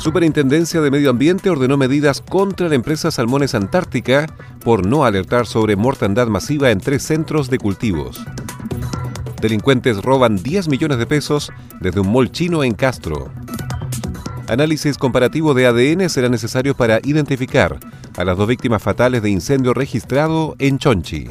Superintendencia 0.00 0.80
de 0.80 0.90
Medio 0.90 1.10
Ambiente 1.10 1.50
ordenó 1.50 1.76
medidas 1.76 2.22
contra 2.22 2.70
la 2.70 2.74
empresa 2.74 3.10
Salmones 3.10 3.54
Antártica 3.54 4.34
por 4.64 4.86
no 4.86 5.04
alertar 5.04 5.46
sobre 5.46 5.76
mortandad 5.76 6.26
masiva 6.26 6.70
en 6.70 6.80
tres 6.80 7.02
centros 7.02 7.50
de 7.50 7.58
cultivos. 7.58 8.24
Delincuentes 9.42 10.00
roban 10.00 10.42
10 10.42 10.68
millones 10.68 10.96
de 10.96 11.04
pesos 11.04 11.52
desde 11.82 12.00
un 12.00 12.10
mall 12.10 12.32
chino 12.32 12.64
en 12.64 12.72
Castro. 12.72 13.30
Análisis 14.48 14.96
comparativo 14.96 15.52
de 15.52 15.66
ADN 15.66 16.08
será 16.08 16.30
necesario 16.30 16.74
para 16.74 17.00
identificar 17.04 17.78
a 18.16 18.24
las 18.24 18.38
dos 18.38 18.48
víctimas 18.48 18.82
fatales 18.82 19.20
de 19.20 19.28
incendio 19.28 19.74
registrado 19.74 20.56
en 20.58 20.78
Chonchi. 20.78 21.30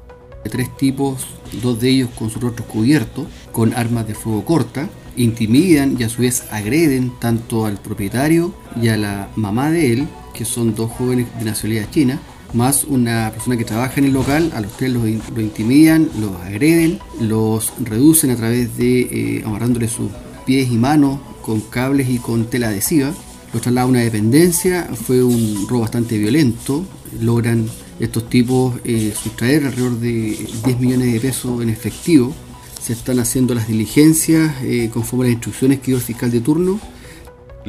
Tres 0.43 0.75
tipos, 0.77 1.27
dos 1.61 1.79
de 1.79 1.89
ellos 1.89 2.09
con 2.17 2.29
su 2.29 2.39
rostro 2.39 2.65
cubierto, 2.65 3.25
con 3.51 3.73
armas 3.73 4.07
de 4.07 4.15
fuego 4.15 4.43
corta, 4.43 4.89
intimidan 5.15 5.95
y 5.99 6.03
a 6.03 6.09
su 6.09 6.21
vez 6.21 6.45
agreden 6.51 7.11
tanto 7.19 7.65
al 7.65 7.77
propietario 7.77 8.53
y 8.81 8.89
a 8.89 8.97
la 8.97 9.29
mamá 9.35 9.71
de 9.71 9.93
él, 9.93 10.07
que 10.33 10.45
son 10.45 10.75
dos 10.75 10.91
jóvenes 10.91 11.27
de 11.39 11.45
nacionalidad 11.45 11.89
china, 11.89 12.19
más 12.53 12.83
una 12.83 13.31
persona 13.31 13.57
que 13.57 13.65
trabaja 13.65 13.99
en 13.99 14.05
el 14.05 14.13
local, 14.13 14.51
a 14.55 14.61
los 14.61 14.71
tres 14.77 14.91
los, 14.91 15.07
intimidan, 15.07 16.09
los 16.19 16.35
agreden, 16.41 16.99
los 17.19 17.73
reducen 17.83 18.31
a 18.31 18.35
través 18.35 18.77
de 18.77 19.01
eh, 19.01 19.43
amarrándole 19.45 19.87
sus 19.87 20.11
pies 20.45 20.71
y 20.71 20.77
manos 20.77 21.19
con 21.41 21.61
cables 21.61 22.09
y 22.09 22.17
con 22.17 22.45
tela 22.45 22.69
adhesiva. 22.69 23.13
Los 23.53 23.61
trasladan 23.61 23.87
a 23.87 23.91
una 23.91 23.99
dependencia, 24.01 24.87
fue 24.93 25.23
un 25.23 25.67
robo 25.67 25.81
bastante 25.81 26.17
violento, 26.17 26.85
logran 27.19 27.67
estos 27.99 28.29
tipos 28.29 28.75
eh, 28.83 29.13
sustraer 29.21 29.65
alrededor 29.65 29.99
de 29.99 30.47
10 30.65 30.79
millones 30.79 31.13
de 31.13 31.19
pesos 31.19 31.61
en 31.61 31.69
efectivo. 31.69 32.33
Se 32.81 32.93
están 32.93 33.19
haciendo 33.19 33.53
las 33.53 33.67
diligencias 33.67 34.55
eh, 34.63 34.89
conforme 34.93 35.25
a 35.25 35.27
las 35.27 35.33
instrucciones 35.33 35.79
que 35.79 35.87
dio 35.87 35.97
el 35.97 36.01
fiscal 36.01 36.31
de 36.31 36.39
turno 36.41 36.79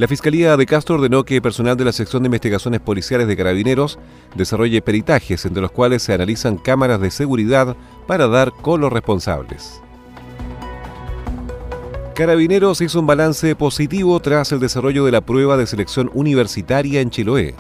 la 0.00 0.09
Fiscalía 0.09 0.56
de 0.56 0.65
Castro 0.65 0.94
ordenó 0.94 1.25
que 1.25 1.43
personal 1.43 1.77
de 1.77 1.84
la 1.84 1.93
sección 1.93 2.22
de 2.22 2.28
investigaciones 2.28 2.81
policiales 2.81 3.28
de 3.28 3.37
carabineros 3.37 3.99
desarrolle 4.34 4.81
peritajes 4.81 5.44
entre 5.44 5.61
los 5.61 5.72
cuales 5.72 6.03
se 6.03 6.15
analizan 6.15 6.56
cámaras 6.56 7.03
de 7.03 7.11
seguridad 7.11 7.77
para 8.06 8.27
dar 8.27 8.50
con 8.50 8.81
los 8.81 8.91
responsables. 8.91 9.83
Carabineros 12.15 12.81
hizo 12.81 12.99
un 12.99 13.06
balance 13.06 13.55
positivo 13.55 14.19
tras 14.21 14.53
el 14.53 14.61
desarrollo 14.61 15.05
de 15.05 15.12
la 15.12 15.21
prueba 15.21 15.59
de 15.59 15.66
selección 15.66 16.11
universitaria 16.15 17.03
en 17.03 17.11
Chiloé. 17.11 17.55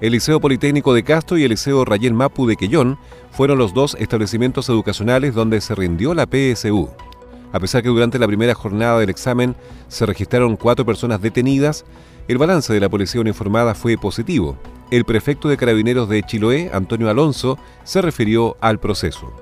El 0.00 0.14
Liceo 0.14 0.40
Politécnico 0.40 0.94
de 0.94 1.04
Castro 1.04 1.38
y 1.38 1.44
el 1.44 1.50
Liceo 1.50 1.84
Rayel 1.84 2.12
Mapu 2.12 2.48
de 2.48 2.56
Quellón 2.56 2.98
fueron 3.30 3.56
los 3.56 3.72
dos 3.72 3.96
establecimientos 4.00 4.68
educacionales 4.68 5.32
donde 5.32 5.60
se 5.60 5.76
rindió 5.76 6.12
la 6.12 6.26
PSU. 6.26 6.90
A 7.54 7.60
pesar 7.60 7.84
que 7.84 7.88
durante 7.88 8.18
la 8.18 8.26
primera 8.26 8.52
jornada 8.52 8.98
del 8.98 9.10
examen 9.10 9.54
se 9.86 10.04
registraron 10.04 10.56
cuatro 10.56 10.84
personas 10.84 11.22
detenidas, 11.22 11.84
el 12.26 12.36
balance 12.36 12.72
de 12.72 12.80
la 12.80 12.88
policía 12.88 13.20
uniformada 13.20 13.76
fue 13.76 13.96
positivo. 13.96 14.58
El 14.90 15.04
prefecto 15.04 15.48
de 15.48 15.56
Carabineros 15.56 16.08
de 16.08 16.24
Chiloé, 16.24 16.68
Antonio 16.74 17.08
Alonso, 17.08 17.56
se 17.84 18.02
refirió 18.02 18.56
al 18.60 18.80
proceso. 18.80 19.32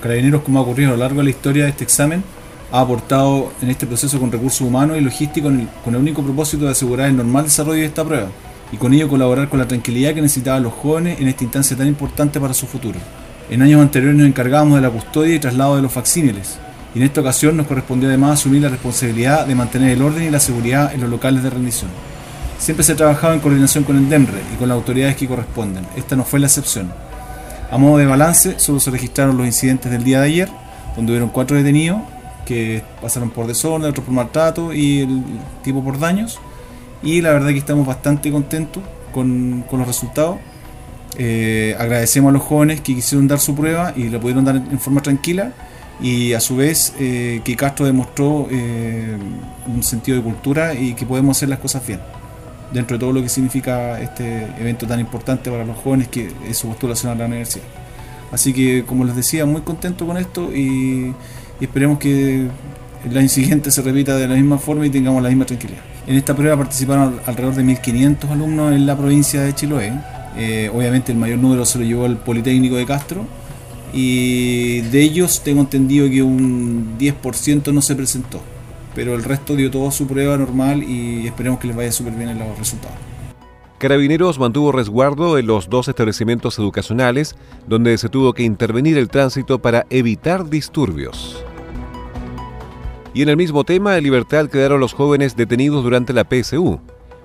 Carabineros, 0.00 0.40
como 0.40 0.58
ha 0.58 0.62
ocurrido 0.62 0.88
a 0.88 0.92
lo 0.92 1.00
largo 1.00 1.18
de 1.18 1.24
la 1.24 1.30
historia 1.30 1.64
de 1.64 1.68
este 1.68 1.84
examen, 1.84 2.24
ha 2.72 2.80
aportado 2.80 3.52
en 3.60 3.68
este 3.68 3.86
proceso 3.86 4.18
con 4.18 4.32
recursos 4.32 4.62
humanos 4.62 4.96
y 4.96 5.02
logísticos 5.02 5.52
con 5.84 5.94
el 5.94 6.00
único 6.00 6.22
propósito 6.22 6.64
de 6.64 6.70
asegurar 6.70 7.10
el 7.10 7.16
normal 7.18 7.44
desarrollo 7.44 7.80
de 7.80 7.88
esta 7.88 8.06
prueba 8.06 8.28
y 8.72 8.78
con 8.78 8.94
ello 8.94 9.06
colaborar 9.06 9.50
con 9.50 9.58
la 9.58 9.68
tranquilidad 9.68 10.14
que 10.14 10.22
necesitaban 10.22 10.62
los 10.62 10.72
jóvenes 10.72 11.20
en 11.20 11.28
esta 11.28 11.44
instancia 11.44 11.76
tan 11.76 11.88
importante 11.88 12.40
para 12.40 12.54
su 12.54 12.66
futuro. 12.66 12.98
En 13.50 13.60
años 13.60 13.82
anteriores 13.82 14.16
nos 14.16 14.26
encargábamos 14.26 14.76
de 14.76 14.80
la 14.80 14.90
custodia 14.90 15.34
y 15.34 15.38
traslado 15.38 15.76
de 15.76 15.82
los 15.82 15.92
facsímiles, 15.92 16.58
y 16.94 16.98
en 16.98 17.04
esta 17.04 17.20
ocasión 17.20 17.56
nos 17.56 17.66
correspondió 17.66 18.08
además 18.08 18.40
asumir 18.40 18.62
la 18.62 18.68
responsabilidad 18.68 19.46
de 19.46 19.54
mantener 19.54 19.90
el 19.90 20.02
orden 20.02 20.24
y 20.24 20.30
la 20.30 20.40
seguridad 20.40 20.92
en 20.92 21.00
los 21.00 21.10
locales 21.10 21.42
de 21.42 21.50
rendición. 21.50 21.90
Siempre 22.58 22.84
se 22.84 22.92
ha 22.92 22.96
trabajado 22.96 23.32
en 23.32 23.40
coordinación 23.40 23.84
con 23.84 23.96
el 23.96 24.08
DEMRE 24.08 24.40
y 24.52 24.56
con 24.56 24.68
las 24.68 24.76
autoridades 24.76 25.16
que 25.16 25.28
corresponden. 25.28 25.86
Esta 25.96 26.16
no 26.16 26.24
fue 26.24 26.40
la 26.40 26.46
excepción. 26.46 26.92
A 27.70 27.78
modo 27.78 27.98
de 27.98 28.06
balance, 28.06 28.58
solo 28.58 28.80
se 28.80 28.90
registraron 28.90 29.36
los 29.36 29.46
incidentes 29.46 29.90
del 29.90 30.02
día 30.02 30.20
de 30.20 30.26
ayer, 30.26 30.48
donde 30.96 31.12
hubieron 31.12 31.30
cuatro 31.30 31.56
detenidos 31.56 32.00
que 32.44 32.82
pasaron 33.00 33.30
por 33.30 33.46
desorden, 33.46 33.88
otros 33.88 34.04
por 34.04 34.12
maltrato 34.12 34.74
y 34.74 35.00
el 35.00 35.22
tipo 35.62 35.82
por 35.84 35.98
daños. 35.98 36.40
Y 37.02 37.20
la 37.20 37.30
verdad 37.30 37.50
que 37.50 37.58
estamos 37.58 37.86
bastante 37.86 38.32
contentos 38.32 38.82
con, 39.12 39.64
los 39.70 39.86
resultados. 39.86 40.38
Eh, 41.16 41.76
agradecemos 41.78 42.30
a 42.30 42.32
los 42.32 42.42
jóvenes 42.42 42.80
que 42.80 42.94
quisieron 42.94 43.28
dar 43.28 43.38
su 43.38 43.54
prueba 43.54 43.92
y 43.96 44.08
la 44.08 44.18
pudieron 44.18 44.44
dar 44.44 44.56
en 44.56 44.78
forma 44.80 45.00
tranquila 45.00 45.52
y 46.02 46.32
a 46.32 46.40
su 46.40 46.56
vez 46.56 46.94
eh, 46.98 47.40
que 47.44 47.56
Castro 47.56 47.86
demostró 47.86 48.48
eh, 48.50 49.16
un 49.66 49.82
sentido 49.82 50.16
de 50.16 50.24
cultura 50.24 50.74
y 50.74 50.94
que 50.94 51.04
podemos 51.04 51.36
hacer 51.36 51.48
las 51.48 51.58
cosas 51.58 51.86
bien 51.86 52.00
dentro 52.72 52.96
de 52.96 53.00
todo 53.00 53.12
lo 53.12 53.22
que 53.22 53.28
significa 53.28 54.00
este 54.00 54.44
evento 54.58 54.86
tan 54.86 55.00
importante 55.00 55.50
para 55.50 55.64
los 55.64 55.76
jóvenes 55.76 56.08
que 56.08 56.30
es 56.48 56.56
su 56.56 56.68
postulación 56.68 57.12
a 57.12 57.14
la 57.14 57.26
universidad. 57.26 57.64
Así 58.32 58.52
que, 58.52 58.84
como 58.86 59.04
les 59.04 59.16
decía, 59.16 59.44
muy 59.44 59.62
contento 59.62 60.06
con 60.06 60.16
esto 60.16 60.54
y, 60.54 61.12
esperemos 61.60 61.98
que 61.98 62.46
el 63.04 63.18
año 63.18 63.28
siguiente 63.28 63.70
se 63.70 63.82
repita 63.82 64.16
de 64.16 64.26
la 64.26 64.34
misma 64.34 64.58
forma 64.58 64.86
y 64.86 64.90
tengamos 64.90 65.22
la 65.22 65.28
misma 65.28 65.44
tranquilidad. 65.44 65.80
En 66.06 66.16
esta 66.16 66.34
prueba 66.34 66.56
participaron 66.56 67.20
alrededor 67.26 67.54
de 67.54 67.64
1.500 67.64 68.30
alumnos 68.30 68.72
en 68.72 68.86
la 68.86 68.96
provincia 68.96 69.42
de 69.42 69.54
Chiloé. 69.54 69.92
Eh, 70.36 70.70
obviamente 70.72 71.12
el 71.12 71.18
mayor 71.18 71.38
número 71.38 71.66
se 71.66 71.78
lo 71.78 71.84
llevó 71.84 72.06
el 72.06 72.16
Politécnico 72.16 72.76
de 72.76 72.86
Castro, 72.86 73.26
y 73.92 74.80
de 74.82 75.02
ellos 75.02 75.42
tengo 75.42 75.60
entendido 75.60 76.08
que 76.08 76.22
un 76.22 76.98
10% 76.98 77.72
no 77.72 77.82
se 77.82 77.96
presentó, 77.96 78.40
pero 78.94 79.14
el 79.14 79.24
resto 79.24 79.56
dio 79.56 79.70
toda 79.70 79.90
su 79.90 80.06
prueba 80.06 80.36
normal 80.36 80.82
y 80.82 81.26
esperemos 81.26 81.60
que 81.60 81.68
les 81.68 81.76
vaya 81.76 81.92
súper 81.92 82.14
bien 82.14 82.28
en 82.30 82.38
los 82.38 82.58
resultados. 82.58 82.98
Carabineros 83.78 84.38
mantuvo 84.38 84.72
resguardo 84.72 85.38
en 85.38 85.46
los 85.46 85.70
dos 85.70 85.88
establecimientos 85.88 86.58
educacionales 86.58 87.34
donde 87.66 87.96
se 87.96 88.10
tuvo 88.10 88.34
que 88.34 88.42
intervenir 88.42 88.98
el 88.98 89.08
tránsito 89.08 89.60
para 89.62 89.86
evitar 89.88 90.50
disturbios. 90.50 91.42
Y 93.14 93.22
en 93.22 93.30
el 93.30 93.36
mismo 93.36 93.64
tema, 93.64 93.96
en 93.96 94.04
libertad 94.04 94.48
quedaron 94.48 94.80
los 94.80 94.92
jóvenes 94.92 95.34
detenidos 95.34 95.82
durante 95.82 96.12
la 96.12 96.24
PSU. 96.24 96.78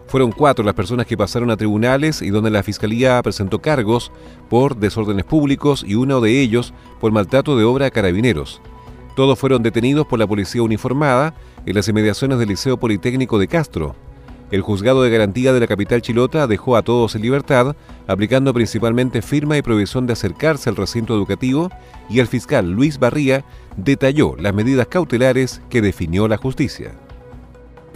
Fueron 0.07 0.31
cuatro 0.31 0.63
las 0.63 0.75
personas 0.75 1.07
que 1.07 1.17
pasaron 1.17 1.49
a 1.49 1.57
tribunales 1.57 2.21
y 2.21 2.29
donde 2.29 2.51
la 2.51 2.63
Fiscalía 2.63 3.21
presentó 3.23 3.59
cargos 3.59 4.11
por 4.49 4.77
desórdenes 4.77 5.25
públicos 5.25 5.83
y 5.85 5.95
uno 5.95 6.21
de 6.21 6.41
ellos 6.41 6.73
por 7.01 7.11
maltrato 7.11 7.57
de 7.57 7.63
obra 7.63 7.87
a 7.87 7.91
carabineros. 7.91 8.61
Todos 9.15 9.39
fueron 9.39 9.63
detenidos 9.63 10.05
por 10.05 10.19
la 10.19 10.27
policía 10.27 10.61
uniformada 10.61 11.33
en 11.65 11.75
las 11.75 11.87
inmediaciones 11.87 12.37
del 12.37 12.49
Liceo 12.49 12.77
Politécnico 12.77 13.39
de 13.39 13.47
Castro. 13.47 13.95
El 14.51 14.61
juzgado 14.61 15.01
de 15.01 15.09
garantía 15.09 15.53
de 15.53 15.59
la 15.59 15.67
capital 15.67 16.03
chilota 16.03 16.45
dejó 16.45 16.75
a 16.75 16.83
todos 16.83 17.15
en 17.15 17.23
libertad, 17.23 17.75
aplicando 18.05 18.53
principalmente 18.53 19.23
firma 19.23 19.57
y 19.57 19.63
prohibición 19.63 20.05
de 20.05 20.13
acercarse 20.13 20.69
al 20.69 20.75
recinto 20.75 21.15
educativo, 21.15 21.71
y 22.09 22.19
el 22.19 22.27
fiscal 22.27 22.69
Luis 22.69 22.99
Barría 22.99 23.43
detalló 23.75 24.35
las 24.37 24.53
medidas 24.53 24.87
cautelares 24.87 25.61
que 25.69 25.81
definió 25.81 26.27
la 26.27 26.37
justicia 26.37 26.93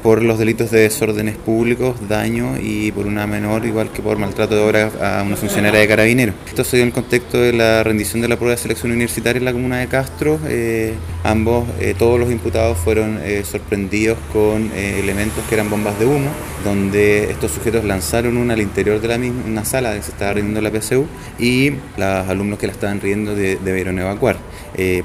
por 0.02 0.24
los 0.24 0.40
delitos 0.40 0.72
de 0.72 0.82
desórdenes 0.82 1.38
públicos, 1.38 1.96
daño 2.08 2.58
y 2.62 2.92
por 2.92 3.06
una 3.06 3.28
menor, 3.28 3.66
igual 3.66 3.92
que 3.92 4.02
por 4.02 4.18
maltrato 4.18 4.56
de 4.56 4.62
obra 4.62 4.92
a 5.02 5.24
una 5.24 5.36
funcionaria 5.36 5.80
de 5.80 5.88
carabineros. 5.88 6.36
Esto 6.48 6.64
se 6.64 6.78
dio 6.78 6.84
en 6.84 6.90
el 6.90 6.94
contexto 6.94 7.38
de 7.38 7.54
la 7.54 7.84
rendición 7.84 8.22
de 8.22 8.28
la 8.28 8.38
prueba 8.38 8.56
de 8.56 8.62
selección 8.62 8.92
universitaria 8.92 9.40
en 9.40 9.46
la 9.46 9.54
comuna 9.54 9.80
de 9.80 9.88
Castro. 9.88 10.40
Eh, 10.48 10.94
ambos, 11.24 11.68
eh, 11.80 11.96
todos 11.98 12.20
los 12.20 12.32
imputados 12.32 12.78
fueron 12.78 13.20
eh, 13.24 13.44
sorprendidos 13.44 14.18
con 14.32 14.72
elementos 14.76 15.44
que 15.48 15.56
eran 15.56 15.70
bombas 15.70 16.00
de 16.00 16.06
humo, 16.06 16.30
donde 16.64 17.32
estos 17.32 17.52
sujetos 17.52 17.84
lanzaron 17.84 18.38
una 18.38 18.54
al 18.54 18.62
interior 18.62 19.00
de 19.02 19.08
la 19.08 19.18
misma, 19.18 19.44
una 19.46 19.66
sala 19.66 19.94
que 19.94 20.02
se 20.02 20.12
estaba 20.12 20.34
rindiendo 20.34 20.62
la 20.62 20.72
PSU 20.72 21.06
y 21.38 21.72
los 21.98 22.28
alumnos 22.30 22.60
que 22.60 22.68
la 22.68 22.74
estaban 22.74 23.02
riendo 23.02 23.36
debieron 23.36 24.00
evacuar. 24.00 24.38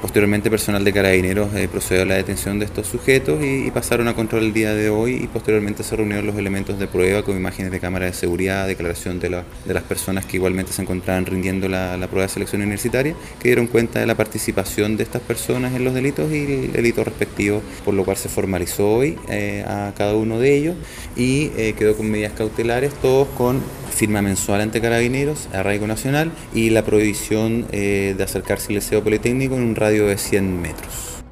Posteriormente, 0.01 0.49
personal 0.49 0.83
de 0.83 0.93
carabineros 0.93 1.49
procedió 1.71 2.03
a 2.03 2.05
la 2.05 2.15
detención 2.15 2.59
de 2.59 2.65
estos 2.65 2.87
sujetos 2.87 3.43
y, 3.43 3.71
pasaron 3.71 4.07
a 4.07 4.15
control 4.15 4.43
el 4.43 4.53
día 4.53 4.73
de 4.73 4.89
hoy 4.89 5.15
y 5.23 5.27
posteriormente 5.27 5.83
se 5.83 5.95
reunieron 5.95 6.25
los 6.25 6.37
elementos 6.37 6.79
de 6.79 6.87
prueba 6.87 7.23
con 7.23 7.35
imágenes 7.35 7.71
de 7.71 7.79
cámara 7.79 8.05
de 8.05 8.13
seguridad, 8.13 8.67
declaración 8.67 9.19
de, 9.19 9.29
las 9.29 9.83
personas 9.83 10.25
que 10.25 10.37
igualmente 10.37 10.71
se 10.71 10.81
encontraban 10.81 11.25
rindiendo 11.25 11.67
la, 11.67 11.97
prueba 12.09 12.27
de 12.27 12.29
selección 12.29 12.61
universitaria, 12.61 13.15
que 13.39 13.49
dieron 13.49 13.67
cuenta 13.67 13.99
de 13.99 14.05
la 14.05 14.15
participación 14.15 14.97
de 14.97 15.03
estas 15.03 15.21
personas 15.21 15.73
en 15.73 15.83
los 15.83 15.93
delitos 15.93 16.31
y 16.31 16.45
el 16.45 16.71
delito 16.71 17.03
respectivo, 17.03 17.61
por 17.83 17.93
lo 17.93 18.05
cual 18.05 18.17
se 18.17 18.29
formalizó 18.29 18.89
hoy 18.95 19.17
eh, 19.29 19.65
a 19.67 19.93
cada 19.97 20.15
uno 20.15 20.39
de 20.39 20.55
ellos 20.55 20.75
y 21.15 21.51
eh, 21.57 21.73
quedó 21.77 21.95
con 21.97 22.09
medidas 22.09 22.33
cautelares, 22.33 22.93
todos 22.93 23.27
con 23.29 23.61
firma 23.95 24.21
mensual 24.21 24.61
ante 24.61 24.81
carabineros, 24.81 25.47
arraigo 25.53 25.87
nacional 25.87 26.31
y 26.53 26.69
la 26.69 26.83
prohibición 26.83 27.65
eh, 27.71 28.13
de 28.15 28.23
acercarse 28.23 28.67
al 28.69 28.75
liceo 28.75 29.03
politécnico 29.03 29.55
en 29.55 29.63
un 29.63 29.75
radio 29.75 30.05
de 30.07 30.17
100 30.17 30.61
metros. 30.61 31.23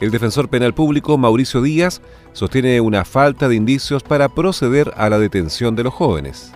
El 0.00 0.10
defensor 0.10 0.48
penal 0.48 0.72
público 0.72 1.18
Mauricio 1.18 1.60
Díaz 1.60 2.00
sostiene 2.32 2.80
una 2.80 3.04
falta 3.04 3.48
de 3.48 3.56
indicios 3.56 4.02
para 4.02 4.30
proceder 4.30 4.92
a 4.96 5.10
la 5.10 5.18
detención 5.18 5.76
de 5.76 5.84
los 5.84 5.92
jóvenes. 5.92 6.52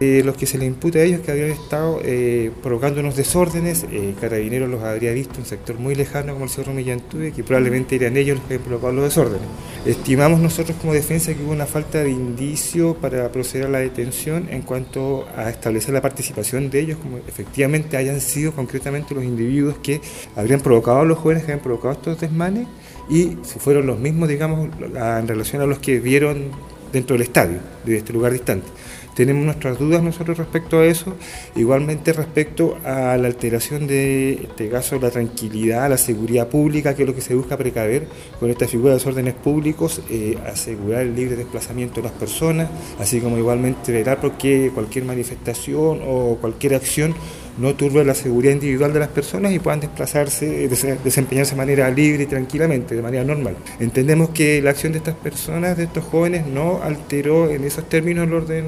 Eh, 0.00 0.22
los 0.24 0.36
que 0.36 0.46
se 0.46 0.58
le 0.58 0.66
imputa 0.66 0.98
a 0.98 1.02
ellos 1.02 1.20
que 1.20 1.30
habían 1.30 1.50
estado 1.50 2.00
eh, 2.02 2.50
provocando 2.62 3.00
unos 3.00 3.14
desórdenes, 3.14 3.86
eh, 3.92 4.14
Carabineros 4.20 4.68
los 4.68 4.82
habría 4.82 5.12
visto 5.12 5.34
en 5.34 5.40
un 5.40 5.46
sector 5.46 5.78
muy 5.78 5.94
lejano 5.94 6.32
como 6.32 6.46
el 6.46 6.50
Cerro 6.50 6.72
Millantúe, 6.72 7.32
que 7.34 7.44
probablemente 7.44 7.94
eran 7.94 8.16
ellos 8.16 8.38
los 8.38 8.46
que 8.46 8.54
habían 8.54 8.66
provocado 8.66 8.92
los 8.92 9.04
desórdenes. 9.04 9.46
Estimamos 9.86 10.40
nosotros 10.40 10.76
como 10.80 10.94
defensa 10.94 11.32
que 11.32 11.42
hubo 11.44 11.52
una 11.52 11.66
falta 11.66 12.02
de 12.02 12.10
indicio 12.10 12.94
para 12.94 13.30
proceder 13.30 13.68
a 13.68 13.70
la 13.70 13.78
detención 13.78 14.48
en 14.50 14.62
cuanto 14.62 15.26
a 15.36 15.48
establecer 15.48 15.94
la 15.94 16.02
participación 16.02 16.70
de 16.70 16.80
ellos, 16.80 16.98
como 16.98 17.18
efectivamente 17.18 17.96
hayan 17.96 18.20
sido 18.20 18.52
concretamente 18.52 19.14
los 19.14 19.22
individuos 19.22 19.76
que 19.78 20.00
habrían 20.34 20.60
provocado 20.60 21.00
a 21.00 21.04
los 21.04 21.18
jóvenes 21.18 21.44
que 21.44 21.52
habían 21.52 21.62
provocado 21.62 21.94
estos 21.94 22.20
desmanes 22.20 22.66
y 23.08 23.36
si 23.42 23.58
fueron 23.58 23.86
los 23.86 23.98
mismos, 23.98 24.28
digamos, 24.28 24.70
en 24.80 25.28
relación 25.28 25.62
a 25.62 25.66
los 25.66 25.78
que 25.78 26.00
vieron 26.00 26.50
dentro 26.92 27.14
del 27.14 27.22
estadio, 27.22 27.58
de 27.84 27.98
este 27.98 28.12
lugar 28.12 28.32
distante. 28.32 28.66
Tenemos 29.14 29.44
nuestras 29.44 29.78
dudas 29.78 30.02
nosotros 30.02 30.38
respecto 30.38 30.80
a 30.80 30.86
eso, 30.86 31.14
igualmente 31.54 32.12
respecto 32.12 32.76
a 32.84 33.16
la 33.16 33.28
alteración 33.28 33.86
de 33.86 34.34
este 34.34 34.68
caso 34.68 34.98
la 34.98 35.10
tranquilidad, 35.10 35.88
la 35.88 35.98
seguridad 35.98 36.48
pública, 36.48 36.94
que 36.94 37.02
es 37.02 37.08
lo 37.08 37.14
que 37.14 37.20
se 37.20 37.34
busca 37.34 37.56
precaver 37.56 38.08
con 38.40 38.50
esta 38.50 38.66
figura 38.66 38.90
de 38.90 38.98
desórdenes 38.98 39.34
públicos, 39.34 40.02
eh, 40.10 40.36
asegurar 40.46 41.02
el 41.02 41.14
libre 41.14 41.36
desplazamiento 41.36 41.96
de 41.96 42.08
las 42.08 42.12
personas, 42.12 42.68
así 42.98 43.20
como 43.20 43.38
igualmente 43.38 43.92
velar 43.92 44.20
porque 44.20 44.70
cualquier 44.74 45.04
manifestación 45.04 46.00
o 46.04 46.36
cualquier 46.40 46.74
acción 46.74 47.14
no 47.58 47.74
turbe 47.74 48.04
la 48.04 48.14
seguridad 48.14 48.52
individual 48.52 48.92
de 48.92 49.00
las 49.00 49.08
personas 49.08 49.52
y 49.52 49.58
puedan 49.58 49.80
desplazarse, 49.80 50.68
desempeñarse 51.04 51.52
de 51.52 51.56
manera 51.56 51.90
libre 51.90 52.24
y 52.24 52.26
tranquilamente, 52.26 52.94
de 52.94 53.02
manera 53.02 53.24
normal. 53.24 53.56
Entendemos 53.80 54.30
que 54.30 54.60
la 54.60 54.70
acción 54.70 54.92
de 54.92 54.98
estas 54.98 55.14
personas, 55.14 55.76
de 55.76 55.84
estos 55.84 56.04
jóvenes, 56.04 56.46
no 56.46 56.82
alteró 56.82 57.50
en 57.50 57.64
esos 57.64 57.88
términos 57.88 58.26
el 58.26 58.34
orden, 58.34 58.64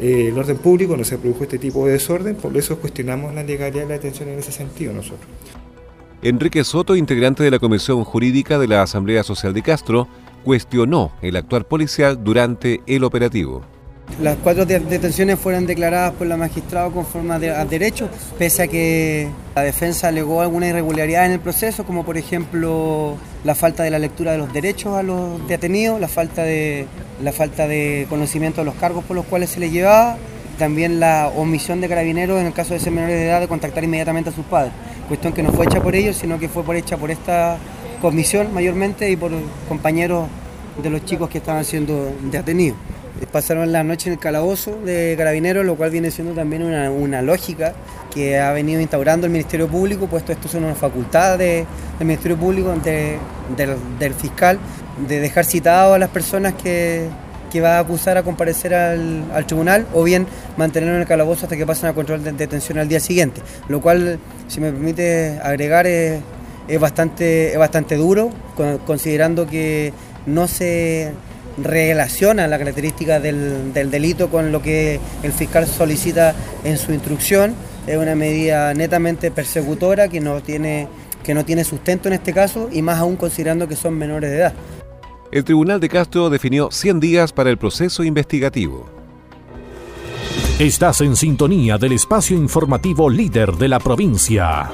eh, 0.00 0.28
el 0.28 0.38
orden 0.38 0.58
público, 0.58 0.96
no 0.96 1.04
se 1.04 1.18
produjo 1.18 1.44
este 1.44 1.58
tipo 1.58 1.86
de 1.86 1.92
desorden, 1.92 2.36
por 2.36 2.56
eso 2.56 2.78
cuestionamos 2.78 3.34
la 3.34 3.42
legalidad 3.42 3.82
de 3.82 3.88
la 3.88 3.94
detención 3.94 4.28
en 4.28 4.38
ese 4.38 4.52
sentido 4.52 4.92
nosotros. 4.92 5.28
Enrique 6.22 6.64
Soto, 6.64 6.96
integrante 6.96 7.42
de 7.42 7.50
la 7.50 7.58
Comisión 7.58 8.04
Jurídica 8.04 8.58
de 8.58 8.68
la 8.68 8.82
Asamblea 8.82 9.22
Social 9.22 9.54
de 9.54 9.62
Castro, 9.62 10.06
cuestionó 10.44 11.12
el 11.22 11.36
actuar 11.36 11.66
policial 11.66 12.22
durante 12.22 12.80
el 12.86 13.04
operativo. 13.04 13.62
Las 14.18 14.36
cuatro 14.36 14.66
detenciones 14.66 15.38
fueron 15.38 15.66
declaradas 15.66 16.12
por 16.12 16.26
la 16.26 16.36
magistrada 16.36 16.90
conforme 16.90 17.32
a 17.32 17.64
derecho, 17.64 18.10
pese 18.38 18.64
a 18.64 18.66
que 18.68 19.28
la 19.54 19.62
defensa 19.62 20.08
alegó 20.08 20.42
alguna 20.42 20.68
irregularidad 20.68 21.24
en 21.24 21.32
el 21.32 21.40
proceso, 21.40 21.84
como 21.84 22.04
por 22.04 22.18
ejemplo 22.18 23.16
la 23.44 23.54
falta 23.54 23.82
de 23.82 23.90
la 23.90 23.98
lectura 23.98 24.32
de 24.32 24.38
los 24.38 24.52
derechos 24.52 24.94
a 24.94 25.02
los 25.02 25.48
detenidos, 25.48 25.98
la 25.98 26.08
falta 26.08 26.42
de, 26.42 26.86
la 27.22 27.32
falta 27.32 27.66
de 27.66 28.06
conocimiento 28.10 28.60
de 28.60 28.66
los 28.66 28.74
cargos 28.74 29.04
por 29.04 29.16
los 29.16 29.24
cuales 29.24 29.48
se 29.48 29.60
les 29.60 29.72
llevaba, 29.72 30.18
también 30.58 31.00
la 31.00 31.28
omisión 31.34 31.80
de 31.80 31.88
carabineros 31.88 32.38
en 32.40 32.46
el 32.46 32.52
caso 32.52 32.74
de 32.74 32.80
ser 32.80 32.92
menores 32.92 33.16
de 33.16 33.26
edad 33.26 33.40
de 33.40 33.48
contactar 33.48 33.82
inmediatamente 33.84 34.28
a 34.28 34.32
sus 34.34 34.44
padres, 34.44 34.72
cuestión 35.08 35.32
que 35.32 35.42
no 35.42 35.50
fue 35.50 35.64
hecha 35.64 35.82
por 35.82 35.94
ellos, 35.94 36.16
sino 36.16 36.38
que 36.38 36.50
fue 36.50 36.62
hecha 36.76 36.98
por 36.98 37.10
esta 37.10 37.56
comisión 38.02 38.52
mayormente 38.52 39.10
y 39.10 39.16
por 39.16 39.30
compañeros 39.66 40.26
de 40.82 40.90
los 40.90 41.06
chicos 41.06 41.30
que 41.30 41.38
estaban 41.38 41.64
siendo 41.64 42.12
detenidos 42.30 42.76
pasaron 43.26 43.72
la 43.72 43.84
noche 43.84 44.08
en 44.08 44.14
el 44.14 44.18
calabozo 44.18 44.78
de 44.84 45.14
carabineros, 45.16 45.64
lo 45.64 45.76
cual 45.76 45.90
viene 45.90 46.10
siendo 46.10 46.32
también 46.34 46.62
una, 46.62 47.22
lógica 47.22 47.74
que 48.12 48.38
ha 48.38 48.52
venido 48.52 48.80
instaurando 48.80 49.26
el 49.26 49.32
Ministerio 49.32 49.68
Público, 49.68 50.06
puesto 50.06 50.32
esto 50.32 50.48
es 50.48 50.54
una 50.54 50.74
facultad 50.74 51.38
del 51.38 51.66
Ministerio 52.00 52.36
Público, 52.36 52.74
del, 52.74 54.14
fiscal, 54.14 54.58
de 55.06 55.20
dejar 55.20 55.44
citado 55.44 55.94
a 55.94 55.98
las 55.98 56.08
personas 56.08 56.54
que, 56.54 57.08
va 57.62 57.76
a 57.76 57.80
acusar 57.80 58.16
a 58.16 58.22
comparecer 58.22 58.74
al, 58.74 59.44
tribunal 59.46 59.86
o 59.92 60.04
bien 60.04 60.26
mantenerlo 60.56 60.94
en 60.94 61.02
el 61.02 61.08
calabozo 61.08 61.46
hasta 61.46 61.56
que 61.56 61.66
pasen 61.66 61.88
a 61.88 61.94
control 61.94 62.22
de 62.22 62.32
detención 62.32 62.78
al 62.78 62.88
día 62.88 63.00
siguiente, 63.00 63.42
lo 63.68 63.80
cual, 63.80 64.18
si 64.48 64.60
me 64.60 64.70
permite 64.70 65.38
agregar, 65.42 65.86
es, 65.86 66.22
bastante, 66.78 67.52
es 67.52 67.58
bastante 67.58 67.96
duro, 67.96 68.30
considerando 68.86 69.46
que 69.46 69.92
no 70.26 70.46
se 70.48 71.12
relaciona 71.58 72.46
la 72.46 72.58
característica 72.58 73.20
del, 73.20 73.72
delito 73.72 74.30
con 74.30 74.52
lo 74.52 74.62
que 74.62 75.00
el 75.22 75.32
fiscal 75.32 75.66
solicita 75.66 76.34
en 76.64 76.78
su 76.78 76.92
instrucción. 76.92 77.54
Es 77.86 77.96
una 77.96 78.14
medida 78.14 78.72
netamente 78.74 79.30
persecutora 79.30 80.08
que 80.08 80.20
no 80.20 80.42
tiene, 80.42 80.88
que 81.22 81.34
no 81.34 81.44
tiene 81.44 81.64
sustento 81.64 82.08
en 82.08 82.14
este 82.14 82.32
caso 82.32 82.68
y 82.70 82.82
más 82.82 82.98
aún 82.98 83.16
considerando 83.16 83.68
que 83.68 83.76
son 83.76 83.94
menores 83.94 84.30
de 84.30 84.36
edad. 84.36 84.52
El 85.32 85.44
Tribunal 85.44 85.80
de 85.80 85.88
Castro 85.88 86.28
definió 86.28 86.70
100 86.70 87.00
días 87.00 87.32
para 87.32 87.50
el 87.50 87.58
proceso 87.58 88.02
investigativo. 88.02 88.90
Estás 90.58 91.00
en 91.00 91.16
sintonía 91.16 91.78
del 91.78 91.92
espacio 91.92 92.36
informativo 92.36 93.08
líder 93.08 93.52
de 93.52 93.68
la 93.68 93.78
provincia. 93.78 94.70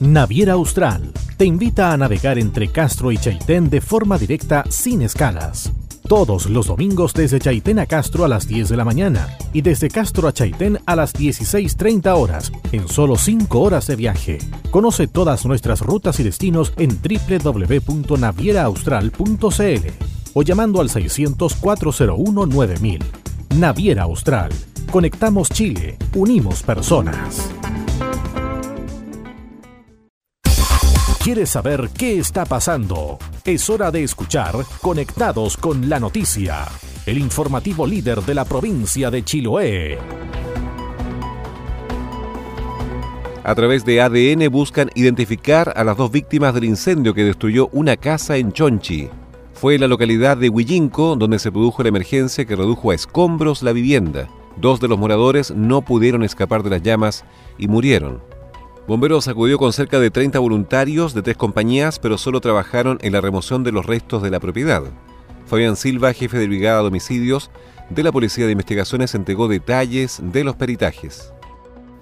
Naviera 0.00 0.52
Austral 0.54 1.14
te 1.36 1.44
invita 1.44 1.92
a 1.92 1.96
navegar 1.96 2.38
entre 2.38 2.68
Castro 2.68 3.10
y 3.10 3.18
Chaitén 3.18 3.68
de 3.68 3.80
forma 3.80 4.18
directa 4.18 4.64
sin 4.68 5.02
escalas. 5.02 5.72
Todos 6.08 6.48
los 6.50 6.66
domingos 6.66 7.14
desde 7.14 7.40
Chaitén 7.40 7.78
a 7.78 7.86
Castro 7.86 8.24
a 8.24 8.28
las 8.28 8.46
10 8.46 8.68
de 8.68 8.76
la 8.76 8.84
mañana 8.84 9.36
y 9.52 9.62
desde 9.62 9.88
Castro 9.88 10.28
a 10.28 10.32
Chaitén 10.32 10.78
a 10.86 10.94
las 10.94 11.14
16.30 11.14 12.14
horas 12.14 12.52
en 12.72 12.88
solo 12.88 13.16
5 13.16 13.58
horas 13.58 13.86
de 13.86 13.96
viaje. 13.96 14.38
Conoce 14.70 15.06
todas 15.06 15.46
nuestras 15.46 15.80
rutas 15.80 16.20
y 16.20 16.22
destinos 16.22 16.74
en 16.76 17.00
www.navieraaustral.cl 17.00 19.88
o 20.34 20.42
llamando 20.42 20.80
al 20.80 20.90
600 20.90 21.54
401 21.54 22.46
9000. 22.46 22.98
Naviera 23.56 24.02
Austral. 24.02 24.52
Conectamos 24.90 25.48
Chile, 25.48 25.96
unimos 26.14 26.62
personas. 26.62 27.48
¿Quieres 31.24 31.48
saber 31.48 31.88
qué 31.96 32.18
está 32.18 32.44
pasando? 32.44 33.18
Es 33.46 33.70
hora 33.70 33.90
de 33.90 34.04
escuchar 34.04 34.56
Conectados 34.82 35.56
con 35.56 35.88
la 35.88 35.98
Noticia. 35.98 36.66
el 37.06 37.16
informativo 37.16 37.86
líder 37.86 38.20
de 38.20 38.34
la 38.34 38.44
provincia 38.44 39.10
de 39.10 39.24
Chiloé. 39.24 39.98
A 43.42 43.54
través 43.54 43.86
de 43.86 44.02
ADN 44.02 44.50
buscan 44.52 44.90
identificar 44.94 45.72
a 45.74 45.82
las 45.82 45.96
dos 45.96 46.10
víctimas 46.10 46.52
del 46.52 46.64
incendio 46.64 47.14
que 47.14 47.24
destruyó 47.24 47.70
una 47.72 47.96
casa 47.96 48.36
en 48.36 48.52
Chonchi. 48.52 49.08
Fue 49.54 49.78
la 49.78 49.88
localidad 49.88 50.36
de 50.36 50.50
Huillinco 50.50 51.16
donde 51.16 51.38
se 51.38 51.50
produjo 51.50 51.82
la 51.82 51.88
emergencia 51.88 52.44
que 52.44 52.54
redujo 52.54 52.90
a 52.90 52.94
escombros 52.94 53.62
la 53.62 53.72
vivienda. 53.72 54.28
Dos 54.58 54.78
de 54.78 54.88
los 54.88 54.98
moradores 54.98 55.52
no 55.52 55.80
pudieron 55.80 56.22
escapar 56.22 56.62
de 56.62 56.68
las 56.68 56.82
llamas 56.82 57.24
y 57.56 57.66
murieron. 57.66 58.33
Bomberos 58.86 59.28
acudió 59.28 59.58
con 59.58 59.72
cerca 59.72 59.98
de 59.98 60.10
30 60.10 60.38
voluntarios 60.38 61.14
de 61.14 61.22
tres 61.22 61.36
compañías, 61.36 61.98
pero 61.98 62.18
solo 62.18 62.40
trabajaron 62.40 62.98
en 63.02 63.12
la 63.12 63.20
remoción 63.20 63.64
de 63.64 63.72
los 63.72 63.86
restos 63.86 64.22
de 64.22 64.30
la 64.30 64.40
propiedad. 64.40 64.82
Fabián 65.46 65.76
Silva, 65.76 66.12
jefe 66.12 66.38
de 66.38 66.46
brigada 66.46 66.80
de 66.80 66.88
homicidios 66.88 67.50
de 67.90 68.02
la 68.02 68.12
Policía 68.12 68.46
de 68.46 68.52
Investigaciones, 68.52 69.14
entregó 69.14 69.48
detalles 69.48 70.20
de 70.22 70.44
los 70.44 70.56
peritajes 70.56 71.33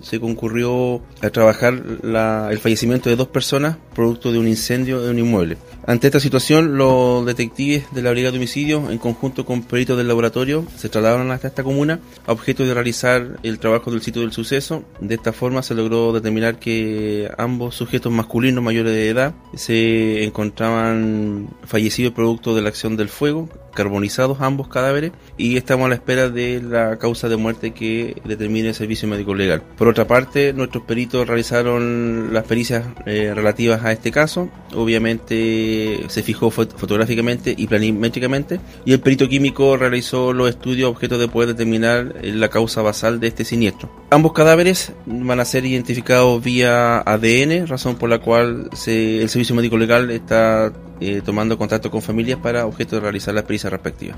se 0.02 0.20
concurrió 0.20 1.00
a 1.22 1.30
trabajar 1.30 1.74
el 1.74 2.58
fallecimiento 2.58 3.08
de 3.08 3.16
dos 3.16 3.28
personas 3.28 3.76
producto 3.94 4.32
de 4.32 4.38
un 4.38 4.48
incendio 4.48 5.00
de 5.00 5.10
un 5.10 5.18
inmueble. 5.18 5.56
Ante 5.86 6.06
esta 6.06 6.20
situación, 6.20 6.76
los 6.78 7.26
detectives 7.26 7.84
de 7.92 8.02
la 8.02 8.10
Brigada 8.12 8.32
de 8.32 8.38
Homicidios, 8.38 8.90
en 8.90 8.98
conjunto 8.98 9.44
con 9.44 9.62
peritos 9.62 9.98
del 9.98 10.08
laboratorio, 10.08 10.64
se 10.76 10.88
trasladaron 10.88 11.30
hasta 11.32 11.48
esta 11.48 11.64
comuna 11.64 11.98
a 12.26 12.32
objeto 12.32 12.64
de 12.64 12.72
realizar 12.72 13.38
el 13.42 13.58
trabajo 13.58 13.90
del 13.90 14.00
sitio 14.00 14.22
del 14.22 14.32
suceso. 14.32 14.84
De 15.00 15.16
esta 15.16 15.32
forma 15.32 15.62
se 15.62 15.74
logró 15.74 16.12
determinar 16.12 16.58
que 16.58 17.28
ambos 17.36 17.74
sujetos 17.74 18.12
masculinos 18.12 18.62
mayores 18.62 18.92
de 18.92 19.08
edad 19.08 19.34
se 19.54 20.24
encontraban 20.24 21.48
fallecidos 21.64 22.12
producto 22.12 22.54
de 22.54 22.62
la 22.62 22.68
acción 22.68 22.96
del 22.96 23.08
fuego, 23.08 23.48
carbonizados 23.74 24.40
ambos 24.40 24.68
cadáveres, 24.68 25.12
y 25.36 25.56
estamos 25.56 25.86
a 25.86 25.88
la 25.88 25.94
espera 25.96 26.28
de 26.28 26.62
la 26.62 26.98
causa 26.98 27.28
de 27.28 27.36
muerte 27.36 27.72
que 27.72 28.20
determine 28.24 28.68
el 28.68 28.74
servicio 28.74 29.08
médico 29.08 29.34
legal. 29.34 29.62
Por 29.76 29.88
otra 29.92 30.06
parte, 30.06 30.52
nuestros 30.52 30.84
peritos 30.84 31.26
realizaron 31.26 32.32
las 32.32 32.44
pericias 32.44 32.84
eh, 33.06 33.32
relativas 33.34 33.84
a 33.84 33.92
este 33.92 34.10
caso. 34.10 34.48
Obviamente 34.74 36.04
se 36.08 36.22
fijó 36.22 36.50
fotográficamente 36.50 37.54
y 37.56 37.66
planimétricamente. 37.66 38.60
Y 38.84 38.92
el 38.92 39.00
perito 39.00 39.28
químico 39.28 39.76
realizó 39.76 40.32
los 40.32 40.50
estudios 40.50 40.90
objeto 40.90 41.18
de 41.18 41.28
poder 41.28 41.50
determinar 41.50 42.16
eh, 42.22 42.32
la 42.32 42.48
causa 42.48 42.82
basal 42.82 43.20
de 43.20 43.28
este 43.28 43.44
siniestro. 43.44 43.90
Ambos 44.10 44.32
cadáveres 44.32 44.92
van 45.06 45.40
a 45.40 45.44
ser 45.44 45.64
identificados 45.64 46.42
vía 46.42 46.98
ADN, 46.98 47.66
razón 47.66 47.96
por 47.96 48.10
la 48.10 48.18
cual 48.18 48.70
el 48.72 49.28
servicio 49.28 49.54
médico 49.54 49.78
legal 49.78 50.10
está 50.10 50.72
eh, 51.00 51.22
tomando 51.24 51.58
contacto 51.58 51.90
con 51.90 52.02
familias 52.02 52.38
para 52.42 52.66
objeto 52.66 52.96
de 52.96 53.02
realizar 53.02 53.34
la 53.34 53.46
pericia 53.46 53.70
respectiva. 53.70 54.16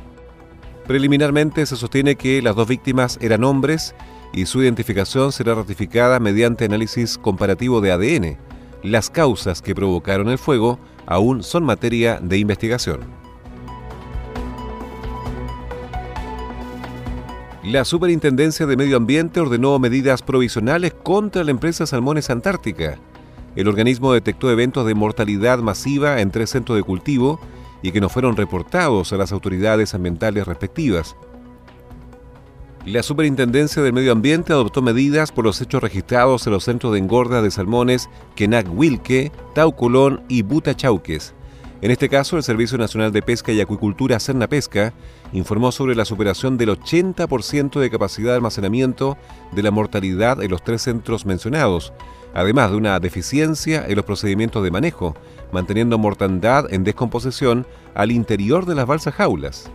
Preliminarmente 0.86 1.64
se 1.64 1.76
sostiene 1.76 2.16
que 2.16 2.42
las 2.42 2.54
dos 2.54 2.68
víctimas 2.68 3.18
eran 3.22 3.42
hombres 3.44 3.94
y 4.34 4.46
su 4.46 4.62
identificación 4.62 5.32
será 5.32 5.54
ratificada 5.54 6.18
mediante 6.18 6.64
análisis 6.64 7.18
comparativo 7.18 7.80
de 7.80 7.92
ADN. 7.92 8.38
Las 8.82 9.08
causas 9.08 9.62
que 9.62 9.74
provocaron 9.74 10.28
el 10.28 10.38
fuego 10.38 10.78
aún 11.06 11.42
son 11.42 11.64
materia 11.64 12.18
de 12.20 12.38
investigación. 12.38 13.00
La 17.62 17.84
Superintendencia 17.84 18.66
de 18.66 18.76
Medio 18.76 18.96
Ambiente 18.96 19.40
ordenó 19.40 19.78
medidas 19.78 20.20
provisionales 20.20 20.92
contra 20.92 21.44
la 21.44 21.50
empresa 21.50 21.86
Salmones 21.86 22.28
Antártica. 22.28 22.98
El 23.56 23.68
organismo 23.68 24.12
detectó 24.12 24.50
eventos 24.50 24.86
de 24.86 24.94
mortalidad 24.94 25.60
masiva 25.60 26.20
en 26.20 26.30
tres 26.30 26.50
centros 26.50 26.76
de 26.76 26.82
cultivo 26.82 27.40
y 27.82 27.92
que 27.92 28.00
no 28.00 28.08
fueron 28.08 28.36
reportados 28.36 29.12
a 29.12 29.16
las 29.16 29.32
autoridades 29.32 29.94
ambientales 29.94 30.46
respectivas. 30.46 31.16
La 32.86 33.02
Superintendencia 33.02 33.80
del 33.80 33.94
Medio 33.94 34.12
Ambiente 34.12 34.52
adoptó 34.52 34.82
medidas 34.82 35.32
por 35.32 35.46
los 35.46 35.58
hechos 35.62 35.82
registrados 35.82 36.46
en 36.46 36.52
los 36.52 36.64
centros 36.64 36.92
de 36.92 36.98
engorda 36.98 37.40
de 37.40 37.50
salmones 37.50 38.10
Kenak 38.34 38.66
Wilke, 38.70 39.32
Taucolón 39.54 40.22
y 40.28 40.42
Butachauques. 40.42 41.32
En 41.80 41.90
este 41.90 42.10
caso, 42.10 42.36
el 42.36 42.42
Servicio 42.42 42.76
Nacional 42.76 43.10
de 43.10 43.22
Pesca 43.22 43.52
y 43.52 43.60
Acuicultura 43.62 44.20
Cerna 44.20 44.48
Pesca 44.48 44.92
informó 45.32 45.72
sobre 45.72 45.94
la 45.94 46.04
superación 46.04 46.58
del 46.58 46.78
80% 46.78 47.80
de 47.80 47.90
capacidad 47.90 48.32
de 48.32 48.36
almacenamiento 48.36 49.16
de 49.52 49.62
la 49.62 49.70
mortalidad 49.70 50.42
en 50.42 50.50
los 50.50 50.62
tres 50.62 50.82
centros 50.82 51.24
mencionados, 51.24 51.94
además 52.34 52.70
de 52.70 52.76
una 52.76 53.00
deficiencia 53.00 53.86
en 53.88 53.96
los 53.96 54.04
procedimientos 54.04 54.62
de 54.62 54.70
manejo, 54.70 55.16
manteniendo 55.52 55.96
mortandad 55.96 56.70
en 56.70 56.84
descomposición 56.84 57.66
al 57.94 58.12
interior 58.12 58.66
de 58.66 58.74
las 58.74 58.86
balsas 58.86 59.14
jaulas. 59.14 59.70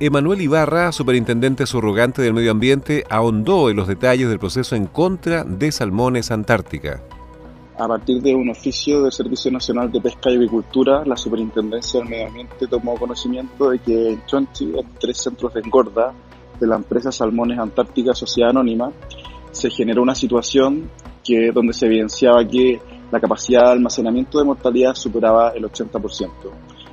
Emanuel 0.00 0.40
Ibarra, 0.40 0.92
superintendente 0.92 1.66
subrogante 1.66 2.22
del 2.22 2.32
medio 2.32 2.52
ambiente, 2.52 3.02
ahondó 3.10 3.68
en 3.68 3.74
los 3.74 3.88
detalles 3.88 4.28
del 4.28 4.38
proceso 4.38 4.76
en 4.76 4.86
contra 4.86 5.42
de 5.42 5.72
Salmones 5.72 6.30
Antártica. 6.30 7.02
A 7.76 7.88
partir 7.88 8.22
de 8.22 8.32
un 8.32 8.48
oficio 8.48 9.02
del 9.02 9.10
Servicio 9.10 9.50
Nacional 9.50 9.90
de 9.90 10.00
Pesca 10.00 10.30
y 10.30 10.36
Agricultura, 10.36 11.04
la 11.04 11.16
Superintendencia 11.16 11.98
del 11.98 12.08
Medio 12.08 12.28
Ambiente 12.28 12.68
tomó 12.68 12.94
conocimiento 12.94 13.70
de 13.70 13.80
que 13.80 14.10
en 14.10 14.24
Chonchi, 14.24 14.66
en 14.66 14.86
tres 15.00 15.18
centros 15.18 15.52
de 15.54 15.62
engorda 15.64 16.14
de 16.60 16.66
la 16.68 16.76
empresa 16.76 17.10
Salmones 17.10 17.58
Antártica 17.58 18.14
Sociedad 18.14 18.50
Anónima, 18.50 18.92
se 19.50 19.68
generó 19.68 20.02
una 20.02 20.14
situación 20.14 20.88
que, 21.24 21.50
donde 21.50 21.72
se 21.72 21.86
evidenciaba 21.86 22.46
que 22.46 22.80
la 23.10 23.18
capacidad 23.18 23.64
de 23.64 23.72
almacenamiento 23.72 24.38
de 24.38 24.44
mortalidad 24.44 24.94
superaba 24.94 25.50
el 25.56 25.64
80%. 25.64 26.30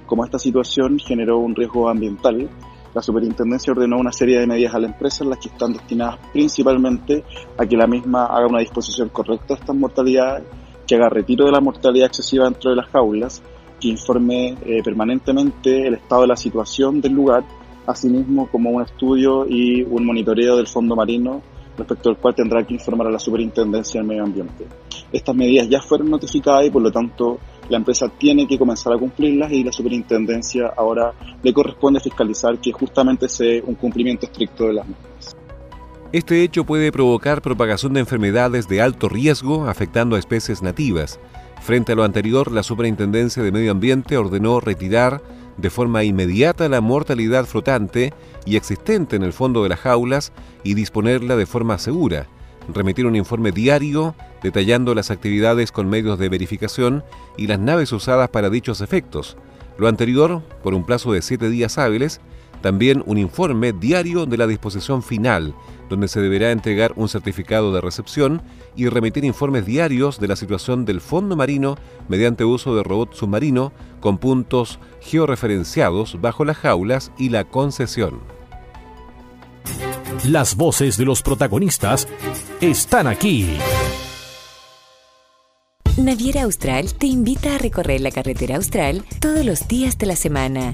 Como 0.07 0.25
esta 0.25 0.39
situación 0.39 0.97
generó 0.97 1.37
un 1.37 1.55
riesgo 1.55 1.87
ambiental, 1.87 2.49
la 2.95 3.01
superintendencia 3.01 3.73
ordenó 3.73 3.97
una 3.97 4.13
serie 4.13 4.39
de 4.39 4.47
medidas 4.47 4.73
a 4.73 4.79
la 4.79 4.87
empresa 4.87 5.25
en 5.25 5.29
las 5.31 5.39
que 5.39 5.49
están 5.49 5.73
destinadas 5.73 6.17
principalmente 6.31 7.25
a 7.57 7.65
que 7.65 7.75
la 7.75 7.87
misma 7.87 8.25
haga 8.27 8.47
una 8.47 8.59
disposición 8.59 9.09
correcta 9.09 9.53
de 9.53 9.59
estas 9.59 9.75
mortalidades, 9.75 10.45
que 10.87 10.95
haga 10.95 11.09
retiro 11.09 11.45
de 11.45 11.51
la 11.51 11.59
mortalidad 11.59 12.07
excesiva 12.07 12.45
dentro 12.45 12.69
de 12.69 12.77
las 12.77 12.87
jaulas, 12.87 13.43
que 13.81 13.89
informe 13.89 14.55
eh, 14.65 14.81
permanentemente 14.81 15.85
el 15.85 15.95
estado 15.95 16.21
de 16.21 16.27
la 16.29 16.37
situación 16.37 17.01
del 17.01 17.11
lugar, 17.11 17.43
asimismo 17.85 18.47
como 18.49 18.69
un 18.69 18.81
estudio 18.81 19.45
y 19.45 19.83
un 19.83 20.05
monitoreo 20.05 20.55
del 20.55 20.67
fondo 20.67 20.95
marino 20.95 21.41
respecto 21.77 22.09
al 22.09 22.17
cual 22.17 22.33
tendrá 22.33 22.65
que 22.65 22.75
informar 22.75 23.07
a 23.07 23.11
la 23.11 23.19
Superintendencia 23.19 23.99
del 23.99 24.07
Medio 24.07 24.23
Ambiente. 24.23 24.65
Estas 25.11 25.35
medidas 25.35 25.69
ya 25.69 25.81
fueron 25.81 26.09
notificadas 26.09 26.65
y 26.65 26.69
por 26.69 26.81
lo 26.81 26.91
tanto 26.91 27.39
la 27.69 27.77
empresa 27.77 28.09
tiene 28.09 28.47
que 28.47 28.57
comenzar 28.57 28.93
a 28.93 28.97
cumplirlas 28.97 29.51
y 29.51 29.63
la 29.63 29.71
superintendencia 29.71 30.73
ahora 30.77 31.13
le 31.41 31.53
corresponde 31.53 31.99
fiscalizar 31.99 32.59
que 32.59 32.71
justamente 32.71 33.27
sea 33.29 33.61
un 33.65 33.75
cumplimiento 33.75 34.25
estricto 34.25 34.65
de 34.65 34.73
las 34.73 34.87
normas. 34.87 35.35
Este 36.11 36.43
hecho 36.43 36.63
puede 36.63 36.91
provocar 36.91 37.41
propagación 37.41 37.93
de 37.93 37.99
enfermedades 37.99 38.67
de 38.67 38.81
alto 38.81 39.09
riesgo 39.09 39.67
afectando 39.67 40.15
a 40.15 40.19
especies 40.19 40.61
nativas. 40.61 41.19
Frente 41.61 41.93
a 41.93 41.95
lo 41.95 42.03
anterior, 42.03 42.51
la 42.51 42.63
Superintendencia 42.63 43.41
de 43.41 43.51
Medio 43.51 43.71
Ambiente 43.71 44.17
ordenó 44.17 44.59
retirar 44.59 45.21
de 45.57 45.69
forma 45.69 46.03
inmediata 46.03 46.69
la 46.69 46.79
mortalidad 46.79 47.45
flotante 47.45 48.13
y 48.45 48.55
existente 48.55 49.15
en 49.15 49.23
el 49.23 49.33
fondo 49.33 49.63
de 49.63 49.69
las 49.69 49.79
jaulas 49.79 50.31
y 50.63 50.73
disponerla 50.73 51.35
de 51.35 51.45
forma 51.45 51.77
segura, 51.79 52.27
remitir 52.73 53.05
un 53.05 53.15
informe 53.15 53.51
diario 53.51 54.15
detallando 54.41 54.93
las 54.95 55.11
actividades 55.11 55.71
con 55.71 55.89
medios 55.89 56.19
de 56.19 56.29
verificación 56.29 57.03
y 57.37 57.47
las 57.47 57.59
naves 57.59 57.91
usadas 57.91 58.29
para 58.29 58.49
dichos 58.49 58.81
efectos. 58.81 59.37
Lo 59.77 59.87
anterior, 59.87 60.41
por 60.63 60.73
un 60.73 60.85
plazo 60.85 61.11
de 61.11 61.21
siete 61.21 61.49
días 61.49 61.77
hábiles, 61.77 62.21
también 62.61 63.03
un 63.05 63.17
informe 63.17 63.73
diario 63.73 64.25
de 64.25 64.37
la 64.37 64.47
disposición 64.47 65.03
final, 65.03 65.53
donde 65.89 66.07
se 66.07 66.19
deberá 66.19 66.51
entregar 66.51 66.93
un 66.95 67.09
certificado 67.09 67.73
de 67.73 67.81
recepción 67.81 68.41
y 68.75 68.87
remitir 68.87 69.23
informes 69.23 69.65
diarios 69.65 70.19
de 70.19 70.27
la 70.27 70.35
situación 70.35 70.85
del 70.85 71.01
fondo 71.01 71.35
marino 71.35 71.75
mediante 72.07 72.43
uso 72.43 72.75
de 72.75 72.83
robot 72.83 73.13
submarino 73.13 73.71
con 73.99 74.17
puntos 74.17 74.79
georreferenciados 75.01 76.19
bajo 76.21 76.43
las 76.43 76.57
jaulas 76.57 77.11
y 77.17 77.29
la 77.29 77.43
concesión. 77.43 78.34
Las 80.29 80.55
voces 80.55 80.97
de 80.97 81.05
los 81.05 81.21
protagonistas 81.21 82.07
están 82.59 83.05
aquí. 83.05 83.47
Naviera 85.97 86.43
Austral 86.43 86.95
te 86.95 87.05
invita 87.05 87.53
a 87.53 87.57
recorrer 87.59 88.01
la 88.01 88.09
carretera 88.09 88.55
austral 88.55 89.05
todos 89.19 89.45
los 89.45 89.67
días 89.67 89.99
de 89.99 90.07
la 90.07 90.15
semana. 90.15 90.73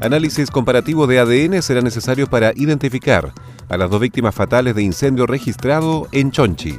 Análisis 0.00 0.50
comparativo 0.50 1.06
de 1.06 1.18
ADN 1.18 1.60
será 1.60 1.82
necesario 1.82 2.28
para 2.28 2.50
identificar 2.56 3.34
a 3.68 3.76
las 3.76 3.90
dos 3.90 4.00
víctimas 4.00 4.34
fatales 4.34 4.74
de 4.74 4.82
incendio 4.82 5.26
registrado 5.26 6.08
en 6.12 6.30
Chonchi. 6.30 6.78